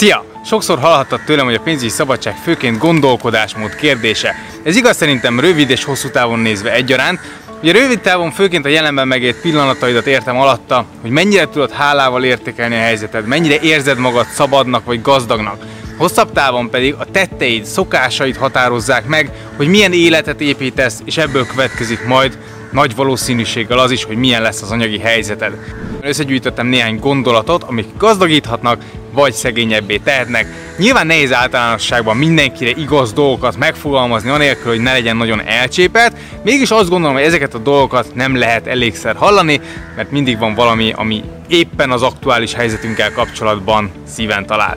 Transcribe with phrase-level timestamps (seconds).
[0.00, 0.24] Szia!
[0.44, 4.34] Sokszor hallhattad tőlem, hogy a pénzügyi szabadság főként gondolkodásmód kérdése.
[4.62, 7.20] Ez igaz szerintem rövid és hosszú távon nézve egyaránt.
[7.62, 12.74] Ugye rövid távon főként a jelenben megért pillanataidat értem alatta, hogy mennyire tudod hálával értékelni
[12.74, 15.64] a helyzeted, mennyire érzed magad szabadnak vagy gazdagnak.
[15.96, 22.06] Hosszabb távon pedig a tetteid, szokásaid határozzák meg, hogy milyen életet építesz, és ebből következik
[22.06, 22.38] majd
[22.72, 25.52] nagy valószínűséggel az is, hogy milyen lesz az anyagi helyzeted.
[26.00, 28.82] Összegyűjtöttem néhány gondolatot, amik gazdagíthatnak,
[29.12, 30.46] vagy szegényebbé tehetnek.
[30.78, 36.88] Nyilván nehéz általánosságban mindenkire igaz dolgokat megfogalmazni, anélkül, hogy ne legyen nagyon elcsépelt, mégis azt
[36.88, 39.60] gondolom, hogy ezeket a dolgokat nem lehet elégszer hallani,
[39.96, 44.76] mert mindig van valami, ami éppen az aktuális helyzetünkkel kapcsolatban szíven talál.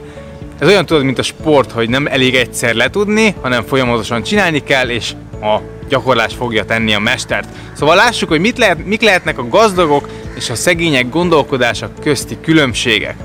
[0.58, 4.88] Ez olyan tudod, mint a sport, hogy nem elég egyszer letudni, hanem folyamatosan csinálni kell,
[4.88, 5.58] és a
[5.88, 7.48] gyakorlás fogja tenni a mestert.
[7.72, 13.16] Szóval lássuk, hogy mit lehet, mik lehetnek a gazdagok és a szegények gondolkodása közti különbségek.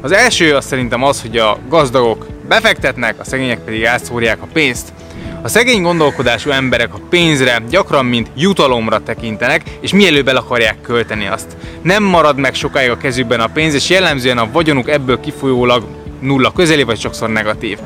[0.00, 4.92] Az első az szerintem az, hogy a gazdagok befektetnek, a szegények pedig elszórják a pénzt.
[5.42, 11.26] A szegény gondolkodású emberek a pénzre gyakran mint jutalomra tekintenek, és mielőbb el akarják költeni
[11.26, 11.56] azt.
[11.82, 15.84] Nem marad meg sokáig a kezükben a pénz, és jellemzően a vagyonuk ebből kifolyólag
[16.20, 17.78] nulla közeli, vagy sokszor negatív.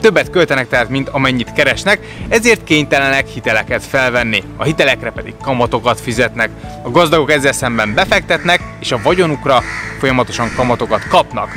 [0.00, 1.98] Többet költenek tehát, mint amennyit keresnek,
[2.28, 4.42] ezért kénytelenek hiteleket felvenni.
[4.56, 6.50] A hitelekre pedig kamatokat fizetnek.
[6.82, 9.62] A gazdagok ezzel szemben befektetnek, és a vagyonukra
[9.98, 11.50] folyamatosan kamatokat kapnak.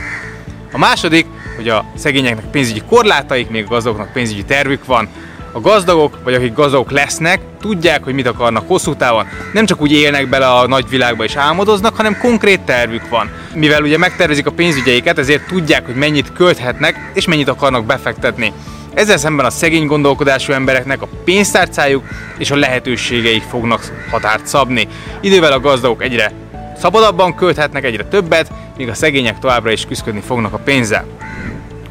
[0.72, 5.10] A második, hogy a szegényeknek pénzügyi korlátaik, még a gazdagoknak pénzügyi tervük van.
[5.56, 9.28] A gazdagok, vagy akik gazdagok lesznek, tudják, hogy mit akarnak hosszú távon.
[9.54, 13.30] Nem csak úgy élnek bele a nagyvilágba és álmodoznak, hanem konkrét tervük van.
[13.56, 18.54] Mivel ugye megtervezik a pénzügyeiket, ezért tudják, hogy mennyit költhetnek és mennyit akarnak befektetni.
[18.94, 22.04] Ezzel szemben a szegény gondolkodású embereknek a pénztárcájuk
[22.38, 24.88] és a lehetőségeik fognak határt szabni.
[25.22, 26.32] Idővel a gazdagok egyre
[26.78, 31.06] szabadabban költhetnek egyre többet, míg a szegények továbbra is küzdködni fognak a pénzzel.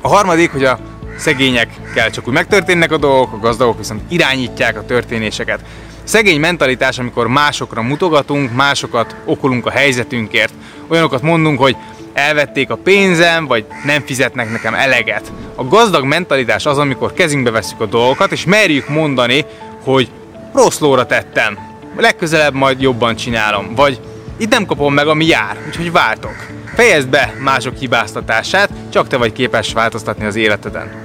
[0.00, 0.78] A harmadik, hogy a
[1.18, 5.60] szegényekkel csak úgy megtörténnek a dolgok, a gazdagok viszont irányítják a történéseket.
[6.04, 10.52] Szegény mentalitás, amikor másokra mutogatunk, másokat okolunk a helyzetünkért.
[10.88, 11.76] Olyanokat mondunk, hogy
[12.12, 15.32] elvették a pénzem, vagy nem fizetnek nekem eleget.
[15.54, 19.44] A gazdag mentalitás az, amikor kezünkbe veszük a dolgokat, és merjük mondani,
[19.84, 20.10] hogy
[20.54, 21.58] rossz lóra tettem,
[21.96, 24.00] legközelebb majd jobban csinálom, vagy
[24.36, 26.36] itt nem kapom meg, ami jár, úgyhogy váltok.
[26.74, 31.01] Fejezd be mások hibáztatását, csak te vagy képes változtatni az életeden.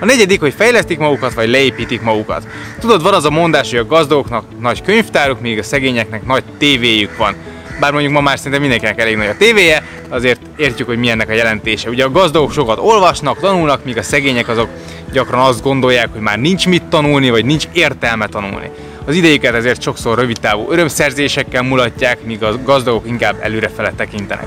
[0.00, 2.46] A negyedik, hogy fejlesztik magukat, vagy leépítik magukat.
[2.78, 7.16] Tudod, van az a mondás, hogy a gazdagoknak nagy könyvtáruk, míg a szegényeknek nagy tévéjük
[7.16, 7.34] van.
[7.80, 11.32] Bár mondjuk ma már szinte mindenkinek elég nagy a tévéje, azért értjük, hogy milyennek a
[11.32, 11.88] jelentése.
[11.88, 14.68] Ugye a gazdagok sokat olvasnak, tanulnak, míg a szegények azok
[15.12, 18.70] gyakran azt gondolják, hogy már nincs mit tanulni, vagy nincs értelme tanulni.
[19.04, 24.46] Az idejüket ezért sokszor rövidtávú örömszerzésekkel mulatják, míg a gazdagok inkább előrefele tekintenek.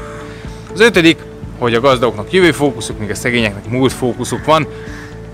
[0.74, 1.18] Az ötödik,
[1.58, 4.68] hogy a gazdagoknak jövő fókuszuk, míg a szegényeknek múlt fókuszuk van.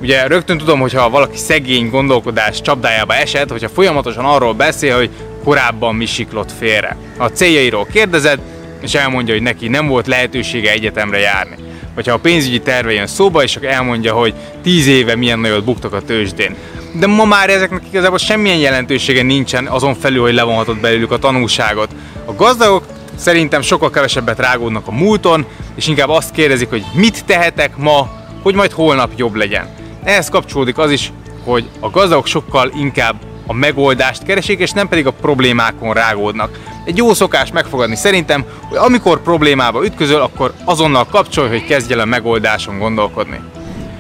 [0.01, 5.09] Ugye rögtön tudom, hogy ha valaki szegény gondolkodás csapdájába esett, hogyha folyamatosan arról beszél, hogy
[5.43, 6.97] korábban mi siklott félre.
[7.17, 8.39] A céljairól kérdezed,
[8.81, 11.55] és elmondja, hogy neki nem volt lehetősége egyetemre járni.
[11.95, 14.33] Vagy ha a pénzügyi terve jön szóba, és elmondja, hogy
[14.63, 16.55] tíz éve milyen nagyot buktak a tőzsdén.
[16.93, 21.89] De ma már ezeknek igazából semmilyen jelentősége nincsen azon felül, hogy levonhatod belőlük a tanulságot.
[22.25, 22.83] A gazdagok
[23.19, 25.45] Szerintem sokkal kevesebbet rágódnak a múlton,
[25.75, 28.09] és inkább azt kérdezik, hogy mit tehetek ma,
[28.41, 29.78] hogy majd holnap jobb legyen.
[30.03, 31.11] Ehhez kapcsolódik az is,
[31.43, 33.15] hogy a gazdagok sokkal inkább
[33.47, 36.59] a megoldást keresik, és nem pedig a problémákon rágódnak.
[36.85, 41.99] Egy jó szokás megfogadni szerintem, hogy amikor problémába ütközöl, akkor azonnal kapcsolj, hogy kezdj el
[41.99, 43.39] a megoldáson gondolkodni.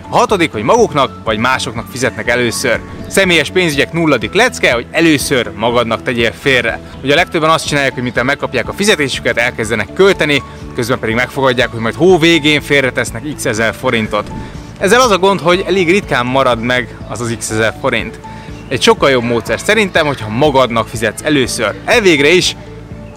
[0.09, 2.79] A hatodik, hogy maguknak vagy másoknak fizetnek először.
[3.07, 6.79] Személyes pénzügyek nulladik lecke, hogy először magadnak tegyél félre.
[7.03, 10.43] Ugye a legtöbben azt csinálják, hogy miután megkapják a fizetésüket, elkezdenek költeni,
[10.75, 14.31] közben pedig megfogadják, hogy majd hó végén félretesznek x ezer forintot.
[14.79, 18.19] Ezzel az a gond, hogy elég ritkán marad meg az az x ezer forint.
[18.67, 21.75] Egy sokkal jobb módszer szerintem, hogyha magadnak fizetsz először.
[21.85, 22.55] Elvégre is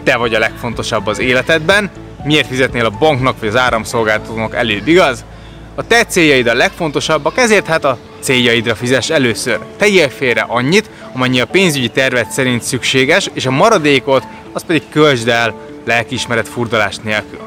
[0.02, 1.90] te vagy a legfontosabb az életedben,
[2.24, 5.24] miért fizetnél a banknak vagy az áramszolgáltatónak előbb, igaz?
[5.74, 9.58] A te céljaid a legfontosabbak, ezért hát a céljaidra fizes először.
[9.76, 14.22] Tegyél félre annyit, amennyi a pénzügyi terved szerint szükséges, és a maradékot
[14.52, 15.54] azt pedig költsd el
[15.84, 17.40] lelkiismeret furdalás nélkül.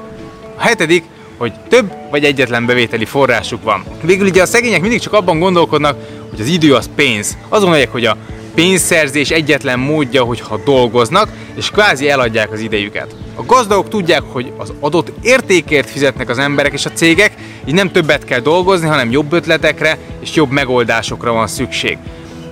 [0.57, 1.03] A hetedik,
[1.37, 3.83] hogy több vagy egyetlen bevételi forrásuk van.
[4.01, 5.97] Végül ugye a szegények mindig csak abban gondolkodnak,
[6.29, 7.37] hogy az idő az pénz.
[7.49, 8.17] Azon mondják, hogy a
[8.55, 13.15] pénzszerzés egyetlen módja, hogyha dolgoznak, és kvázi eladják az idejüket.
[13.35, 17.33] A gazdagok tudják, hogy az adott értékért fizetnek az emberek és a cégek,
[17.65, 21.97] így nem többet kell dolgozni, hanem jobb ötletekre és jobb megoldásokra van szükség.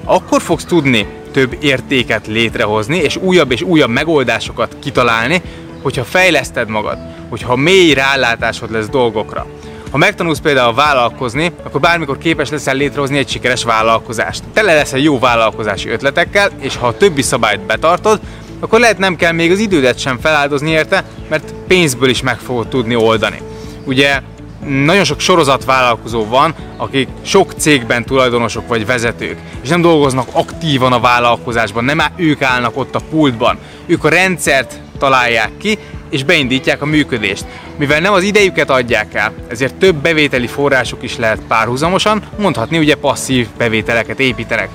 [0.03, 5.41] Akkor fogsz tudni több értéket létrehozni, és újabb és újabb megoldásokat kitalálni,
[5.83, 6.97] hogyha fejleszted magad,
[7.29, 9.45] hogyha mély rálátásod lesz dolgokra.
[9.91, 14.43] Ha megtanulsz például vállalkozni, akkor bármikor képes leszel létrehozni egy sikeres vállalkozást.
[14.53, 18.19] Tele leszel jó vállalkozási ötletekkel, és ha a többi szabályt betartod,
[18.59, 22.67] akkor lehet nem kell még az idődet sem feláldozni érte, mert pénzből is meg fogod
[22.67, 23.41] tudni oldani.
[23.85, 24.21] Ugye
[24.67, 30.99] nagyon sok sorozatvállalkozó van, akik sok cégben tulajdonosok vagy vezetők, és nem dolgoznak aktívan a
[30.99, 33.57] vállalkozásban, nem ők állnak ott a pultban.
[33.85, 35.77] Ők a rendszert találják ki,
[36.09, 37.45] és beindítják a működést.
[37.77, 42.95] Mivel nem az idejüket adják el, ezért több bevételi forrásuk is lehet párhuzamosan, mondhatni ugye
[42.95, 44.69] passzív bevételeket építenek.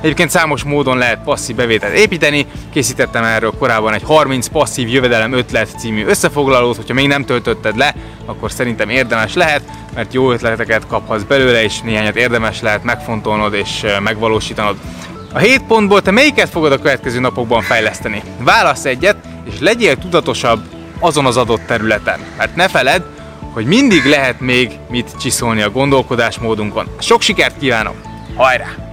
[0.00, 5.78] Egyébként számos módon lehet passzív bevételt építeni, készítettem erről korábban egy 30 passzív jövedelem ötlet
[5.78, 7.94] című összefoglalót, hogyha még nem töltötted le,
[8.24, 9.62] akkor szerintem érdemes lehet,
[9.94, 14.76] mert jó ötleteket kaphatsz belőle, és néhányat érdemes lehet megfontolnod és megvalósítanod.
[15.32, 18.22] A 7 pontból te melyiket fogod a következő napokban fejleszteni?
[18.38, 20.62] Válasz egyet, és legyél tudatosabb
[20.98, 22.20] azon az adott területen.
[22.36, 23.02] Mert ne feled,
[23.52, 26.88] hogy mindig lehet még mit csiszolni a gondolkodásmódunkon.
[26.98, 27.96] Sok sikert kívánok!
[28.34, 28.83] Hajrá!